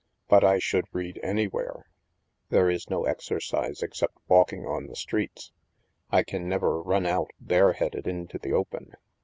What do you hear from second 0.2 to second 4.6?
But I should read anywhere. There is no exercise except walk